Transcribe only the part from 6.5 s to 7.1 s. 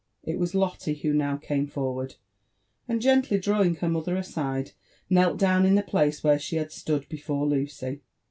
had stood